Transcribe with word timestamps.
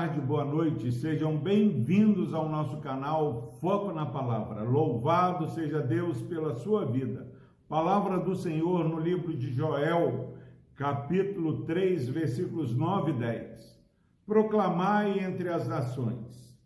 tarde, 0.00 0.18
boa 0.18 0.46
noite. 0.46 0.90
Sejam 0.92 1.36
bem-vindos 1.36 2.32
ao 2.32 2.48
nosso 2.48 2.78
canal 2.78 3.58
Foco 3.60 3.92
na 3.92 4.06
Palavra. 4.06 4.62
Louvado 4.62 5.50
seja 5.50 5.82
Deus 5.82 6.22
pela 6.22 6.54
sua 6.54 6.86
vida. 6.86 7.30
Palavra 7.68 8.18
do 8.18 8.34
Senhor 8.34 8.82
no 8.88 8.98
livro 8.98 9.36
de 9.36 9.52
Joel, 9.52 10.38
capítulo 10.74 11.66
3, 11.66 12.08
versículos 12.08 12.74
9 12.74 13.10
e 13.10 13.14
10. 13.14 13.78
Proclamai 14.24 15.18
entre 15.22 15.50
as 15.50 15.68
nações, 15.68 16.58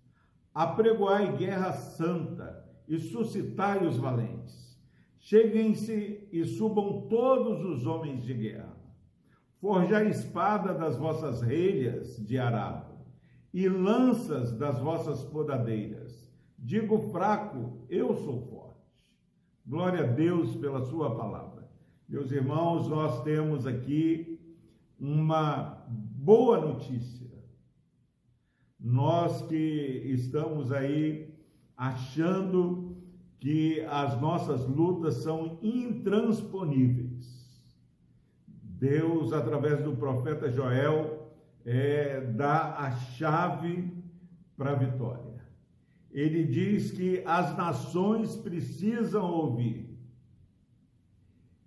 apregoai 0.54 1.36
guerra 1.36 1.72
santa 1.72 2.64
e 2.86 2.98
suscitai 2.98 3.84
os 3.84 3.96
valentes. 3.96 4.80
Cheguem-se 5.18 6.28
e 6.30 6.44
subam 6.44 7.08
todos 7.08 7.64
os 7.64 7.84
homens 7.84 8.22
de 8.22 8.32
guerra. 8.32 8.76
Forjai 9.60 10.08
espada 10.08 10.72
das 10.72 10.96
vossas 10.96 11.42
relhas 11.42 12.16
de 12.24 12.38
arado 12.38 12.93
e 13.54 13.68
lanças 13.68 14.58
das 14.58 14.80
vossas 14.80 15.22
podadeiras. 15.22 16.28
Digo 16.58 17.12
fraco, 17.12 17.86
eu 17.88 18.12
sou 18.16 18.42
forte. 18.42 18.92
Glória 19.64 20.02
a 20.02 20.06
Deus 20.08 20.56
pela 20.56 20.84
sua 20.84 21.14
palavra. 21.14 21.70
Meus 22.08 22.32
irmãos, 22.32 22.88
nós 22.88 23.22
temos 23.22 23.64
aqui 23.64 24.40
uma 24.98 25.86
boa 25.88 26.60
notícia. 26.60 27.30
Nós 28.78 29.42
que 29.42 30.02
estamos 30.04 30.72
aí 30.72 31.32
achando 31.76 32.96
que 33.38 33.82
as 33.82 34.20
nossas 34.20 34.66
lutas 34.66 35.22
são 35.22 35.60
intransponíveis. 35.62 37.62
Deus, 38.48 39.32
através 39.32 39.80
do 39.84 39.94
profeta 39.94 40.50
Joel, 40.50 41.23
é, 41.64 42.20
dá 42.20 42.76
a 42.78 42.90
chave 42.92 43.92
para 44.56 44.72
a 44.72 44.74
vitória. 44.74 45.42
Ele 46.12 46.44
diz 46.44 46.92
que 46.92 47.22
as 47.26 47.56
nações 47.56 48.36
precisam 48.36 49.24
ouvir, 49.24 49.98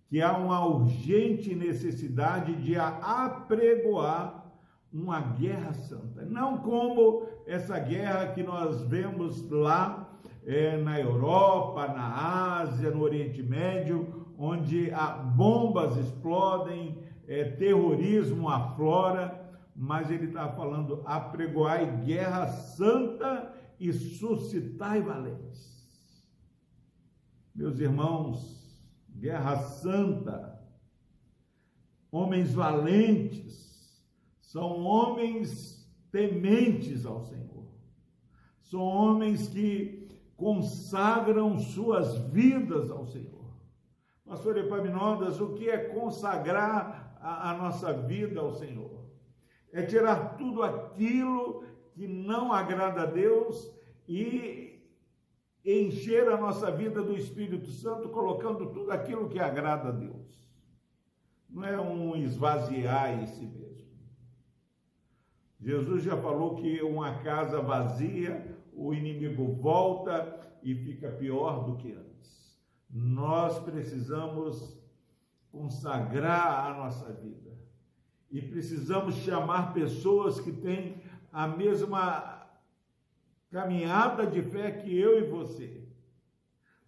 que 0.06 0.22
há 0.22 0.38
uma 0.38 0.66
urgente 0.66 1.54
necessidade 1.54 2.56
de 2.56 2.78
apregoar 2.78 4.46
uma 4.94 5.20
guerra 5.20 5.74
santa. 5.74 6.24
Não 6.26 6.60
como 6.60 7.28
essa 7.46 7.78
guerra 7.78 8.28
que 8.28 8.42
nós 8.42 8.82
vemos 8.88 9.50
lá 9.50 10.14
é, 10.46 10.78
na 10.78 10.98
Europa, 10.98 11.88
na 11.90 12.60
Ásia, 12.62 12.90
no 12.90 13.02
Oriente 13.02 13.44
Médio, 13.44 14.28
onde 14.38 14.90
bombas 15.36 15.98
explodem, 15.98 16.98
é, 17.28 17.44
terrorismo 17.44 18.48
aflora 18.48 19.47
mas 19.78 20.10
ele 20.10 20.26
está 20.26 20.50
falando 20.50 21.04
apregoai 21.06 22.04
guerra 22.04 22.48
santa 22.48 23.54
e 23.80 23.94
suscitai 23.94 25.04
valentes. 25.04 26.26
Meus 27.54 27.80
irmãos, 27.80 28.84
guerra 29.16 29.58
santa, 29.58 30.60
homens 32.12 32.54
valentes, 32.54 34.04
são 34.42 34.84
homens 34.84 35.88
tementes 36.12 37.06
ao 37.06 37.22
Senhor, 37.22 37.68
são 38.64 38.82
homens 38.82 39.48
que 39.48 40.08
consagram 40.36 41.60
suas 41.60 42.18
vidas 42.32 42.90
ao 42.90 43.06
Senhor. 43.06 43.38
Pastor 44.26 44.58
Epaminondas, 44.58 45.40
o 45.40 45.54
que 45.54 45.70
é 45.70 45.78
consagrar 45.78 47.16
a, 47.22 47.52
a 47.52 47.58
nossa 47.58 47.94
vida 47.94 48.40
ao 48.40 48.52
Senhor? 48.54 48.97
É 49.72 49.84
tirar 49.84 50.38
tudo 50.38 50.64
aquilo 50.64 51.64
que 51.92 52.08
não 52.08 52.54
agrada 52.54 53.02
a 53.02 53.06
Deus 53.06 53.74
e 54.08 54.80
encher 55.66 56.30
a 56.30 56.38
nossa 56.38 56.72
vida 56.72 57.04
do 57.04 57.18
Espírito 57.18 57.70
Santo, 57.72 58.10
colocando 58.10 58.68
tudo 58.68 58.92
aquilo 58.92 59.28
que 59.28 59.40
agrada 59.40 59.90
a 59.90 59.92
Deus. 59.92 60.46
Não 61.50 61.66
é 61.66 61.80
um 61.80 62.16
esvaziar 62.16 63.22
em 63.22 63.26
si 63.26 63.46
mesmo. 63.46 63.88
Jesus 65.60 66.04
já 66.04 66.16
falou 66.16 66.56
que 66.56 66.82
uma 66.82 67.20
casa 67.20 67.60
vazia, 67.62 68.56
o 68.74 68.94
inimigo 68.94 69.48
volta 69.48 70.40
e 70.62 70.76
fica 70.76 71.12
pior 71.12 71.66
do 71.66 71.78
que 71.78 71.92
antes. 71.92 72.62
Nós 72.90 73.60
precisamos 73.60 74.80
consagrar 75.52 76.68
a 76.68 76.78
nossa 76.78 77.12
vida 77.12 77.57
e 78.32 78.42
precisamos 78.42 79.16
chamar 79.16 79.74
pessoas 79.74 80.40
que 80.40 80.52
têm 80.52 81.02
a 81.32 81.48
mesma 81.48 82.48
caminhada 83.50 84.26
de 84.26 84.42
fé 84.42 84.72
que 84.72 84.98
eu 84.98 85.20
e 85.20 85.24
você. 85.24 85.88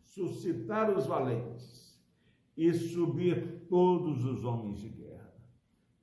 Suscitar 0.02 0.90
os 0.90 1.06
valentes 1.06 2.00
e 2.58 2.74
subir 2.74 3.68
todos 3.70 4.26
os 4.26 4.44
homens 4.44 4.80
de 4.82 4.90
guerra. 4.90 5.34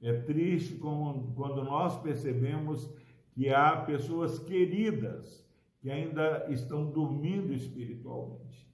É 0.01 0.21
triste 0.23 0.77
quando 0.77 1.63
nós 1.65 2.01
percebemos 2.01 2.89
que 3.35 3.51
há 3.51 3.77
pessoas 3.83 4.39
queridas 4.39 5.47
que 5.81 5.91
ainda 5.91 6.47
estão 6.51 6.91
dormindo 6.91 7.53
espiritualmente. 7.53 8.66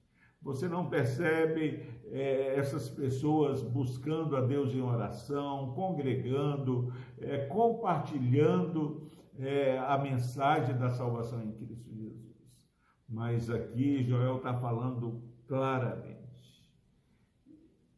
Você 0.42 0.68
não 0.68 0.90
percebe 0.90 1.86
é, 2.10 2.56
essas 2.56 2.88
pessoas 2.88 3.62
buscando 3.62 4.36
a 4.36 4.40
Deus 4.40 4.74
em 4.74 4.80
oração, 4.80 5.72
congregando, 5.72 6.92
é, 7.18 7.46
compartilhando 7.46 9.00
é, 9.38 9.78
a 9.78 9.96
mensagem 9.98 10.76
da 10.76 10.90
salvação 10.90 11.42
em 11.42 11.52
Cristo 11.52 11.94
Jesus. 11.94 12.68
Mas 13.08 13.48
aqui 13.48 14.02
Joel 14.02 14.38
está 14.38 14.52
falando 14.54 15.22
claramente. 15.46 16.20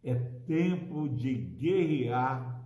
É 0.03 0.15
tempo 0.15 1.09
de 1.09 1.33
guerrear, 1.35 2.63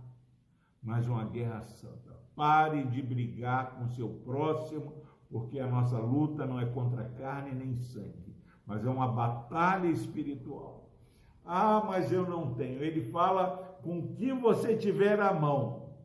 mas 0.83 1.07
uma 1.07 1.23
guerra 1.23 1.61
santa. 1.61 2.19
Pare 2.35 2.83
de 2.83 3.01
brigar 3.01 3.77
com 3.77 3.87
seu 3.87 4.09
próximo, 4.09 5.03
porque 5.29 5.57
a 5.57 5.67
nossa 5.67 5.97
luta 5.99 6.45
não 6.45 6.59
é 6.59 6.65
contra 6.65 7.05
carne 7.05 7.53
nem 7.53 7.75
sangue 7.75 8.28
mas 8.69 8.85
é 8.85 8.89
uma 8.89 9.07
batalha 9.07 9.87
espiritual. 9.87 10.91
Ah, 11.43 11.83
mas 11.87 12.11
eu 12.11 12.29
não 12.29 12.53
tenho. 12.53 12.83
Ele 12.83 13.01
fala 13.09 13.79
com 13.81 13.97
o 13.97 14.13
que 14.13 14.31
você 14.31 14.77
tiver 14.77 15.19
à 15.19 15.33
mão. 15.33 15.95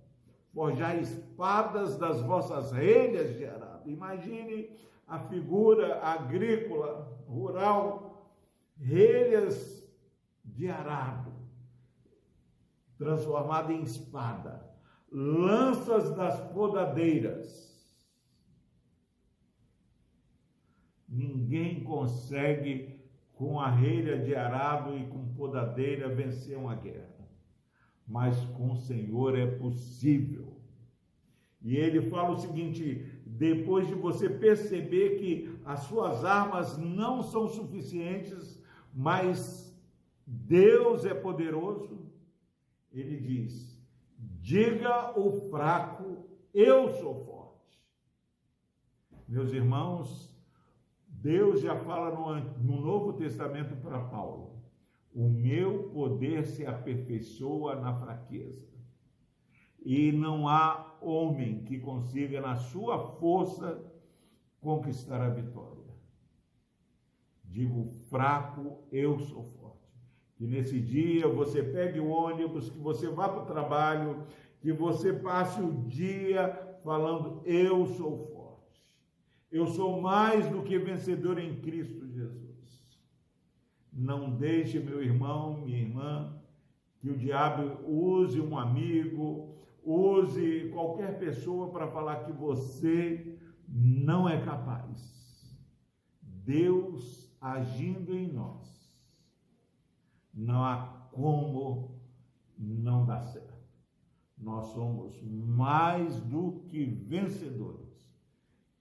Forjar 0.55 0.97
espadas 0.99 1.99
das 1.99 2.23
vossas 2.23 2.73
relhas 2.73 3.37
de 3.37 3.45
arado. 3.45 3.91
Imagine 3.91 4.71
a 5.07 5.19
figura 5.19 6.01
agrícola, 6.01 7.23
rural, 7.29 8.33
relhas 8.79 9.87
de 10.43 10.71
arado, 10.71 11.33
transformada 12.97 13.75
em 13.75 13.83
espada, 13.83 14.75
lanças 15.13 16.15
das 16.15 16.41
podadeiras 16.53 17.74
Ninguém 21.15 21.85
consegue, 21.85 22.99
com 23.35 23.61
a 23.61 23.71
relha 23.71 24.19
de 24.19 24.35
arado 24.35 24.99
e 24.99 25.07
com 25.07 25.33
podadeira, 25.35 26.09
vencer 26.09 26.59
uma 26.59 26.75
guerra. 26.75 27.29
Mas 28.05 28.37
com 28.57 28.73
o 28.73 28.77
Senhor 28.77 29.39
é 29.39 29.47
possível. 29.47 30.61
E 31.63 31.77
ele 31.77 32.11
fala 32.11 32.31
o 32.31 32.41
seguinte: 32.41 33.07
depois 33.25 33.87
de 33.87 33.95
você 33.95 34.29
perceber 34.29 35.17
que 35.21 35.57
as 35.65 35.85
suas 35.85 36.25
armas 36.25 36.77
não 36.79 37.23
são 37.23 37.47
suficientes, 37.49 38.61
mas 38.93 39.73
Deus 40.27 41.05
é 41.05 41.15
poderoso, 41.15 42.11
ele 42.93 43.17
diz: 43.21 43.81
diga 44.41 45.17
o 45.17 45.49
fraco, 45.49 46.27
eu 46.53 46.89
sou 47.01 47.25
forte. 47.25 47.81
Meus 49.29 49.53
irmãos, 49.53 50.34
Deus 51.25 51.63
já 51.63 51.75
fala 51.75 52.15
no, 52.15 52.35
no 52.63 52.83
Novo 52.83 53.15
Testamento 53.15 53.75
para 53.77 53.99
Paulo: 53.99 54.63
o 55.11 55.27
meu 55.27 55.85
poder 55.85 56.45
se 56.45 56.67
aperfeiçoa 56.67 57.77
na 57.77 57.95
fraqueza. 57.95 58.69
E 59.83 60.13
não 60.13 60.47
há 60.47 60.99
homem 61.01 61.65
que 61.65 61.79
consiga, 61.79 62.43
na 62.43 62.57
sua 62.57 62.99
força, 62.99 63.83
conquistar 64.61 65.23
a 65.23 65.31
vitória. 65.31 65.95
Digo 67.43 67.87
fraco, 68.11 68.85
eu 68.93 69.19
sou 69.19 69.45
forte. 69.45 69.89
Que 70.37 70.47
nesse 70.47 70.79
dia 70.79 71.27
você 71.27 71.63
pegue 71.63 72.01
o 72.01 72.09
ônibus, 72.09 72.69
que 72.69 72.79
você 72.79 73.09
vá 73.09 73.31
para 73.31 73.45
o 73.45 73.47
trabalho, 73.47 74.25
que 74.61 74.73
você 74.75 75.11
passe 75.11 75.63
o 75.63 75.73
dia 75.89 76.77
falando: 76.83 77.41
Eu 77.47 77.87
sou 77.87 78.19
forte 78.19 78.44
eu 79.55 79.69
sou 79.69 80.01
mais 80.01 80.51
do 80.51 80.65
que 80.65 80.77
vencedor 80.77 81.39
em 81.39 81.61
Cristo 81.61 82.09
Jesus. 82.09 82.99
Não 83.93 84.35
deixe, 84.35 84.81
meu 84.81 85.01
irmão, 85.01 85.61
minha 85.61 85.79
irmã, 85.79 86.43
que 86.99 87.09
o 87.09 87.17
diabo 87.17 87.89
use 87.89 88.41
um 88.41 88.59
amigo, 88.59 89.55
use 89.85 90.71
qualquer 90.73 91.21
pessoa 91.21 91.71
para 91.71 91.87
falar 91.87 92.25
que 92.25 92.33
você 92.33 93.39
não 93.69 94.29
é 94.29 94.45
capaz. 94.45 95.57
Deus 96.21 97.33
agindo 97.41 98.13
em 98.13 98.33
nós, 98.33 98.99
não 100.35 100.65
há 100.65 101.09
como 101.13 102.01
não 102.59 103.07
dar 103.07 103.21
certo. 103.21 103.55
Nós 104.37 104.67
somos 104.73 105.23
mais 105.23 106.21
do 106.23 106.65
que 106.67 106.85
vencedores. 106.85 107.84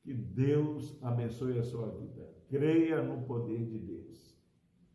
Que 0.03 0.13
Deus 0.13 1.01
abençoe 1.01 1.57
a 1.57 1.63
sua 1.63 1.89
vida. 1.89 2.29
Creia 2.49 3.01
no 3.01 3.25
poder 3.25 3.65
de 3.65 3.79
Deus. 3.79 4.37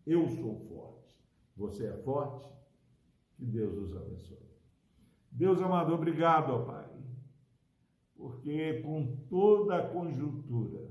Eu 0.06 0.28
sou 0.28 0.60
forte. 0.60 1.18
Você 1.56 1.86
é 1.86 1.96
forte? 1.98 2.46
Que 3.36 3.44
Deus 3.44 3.76
os 3.76 3.96
abençoe. 3.96 4.48
Deus 5.30 5.60
amado, 5.60 5.92
obrigado, 5.92 6.50
ó 6.50 6.64
Pai, 6.64 6.88
porque 8.16 8.82
com 8.82 9.16
toda 9.28 9.76
a 9.76 9.88
conjuntura, 9.88 10.90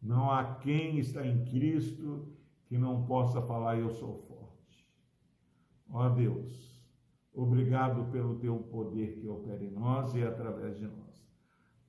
não 0.00 0.30
há 0.30 0.56
quem 0.56 0.98
está 0.98 1.26
em 1.26 1.44
Cristo 1.44 2.32
que 2.66 2.78
não 2.78 3.06
possa 3.06 3.40
falar 3.42 3.78
eu 3.78 3.90
sou 3.90 4.14
forte. 4.14 4.86
Ó 5.88 6.08
Deus, 6.10 6.84
obrigado 7.32 8.10
pelo 8.12 8.38
teu 8.38 8.58
poder 8.58 9.18
que 9.18 9.26
opera 9.26 9.64
em 9.64 9.70
nós 9.70 10.14
e 10.14 10.22
através 10.22 10.76
de 10.76 10.86
nós. 10.86 11.33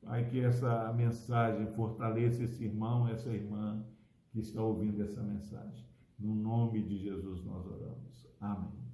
Pai, 0.05 0.23
que 0.29 0.39
essa 0.39 0.93
mensagem 0.93 1.65
fortaleça 1.73 2.43
esse 2.43 2.63
irmão, 2.63 3.07
essa 3.07 3.29
irmã 3.31 3.83
que 4.31 4.39
está 4.39 4.61
ouvindo 4.61 5.01
essa 5.01 5.23
mensagem. 5.23 5.83
No 6.19 6.35
nome 6.35 6.83
de 6.83 6.95
Jesus 6.99 7.43
nós 7.43 7.65
oramos. 7.65 8.27
Amém. 8.39 8.84